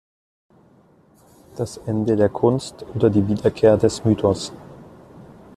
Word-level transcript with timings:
Das 1.57 1.77
Ende 1.77 2.15
der 2.15 2.29
Kunst 2.29 2.81
oder 2.95 3.11
die 3.11 3.27
Wiederkehr 3.27 3.77
des 3.77 4.03
Mythos. 4.03 4.51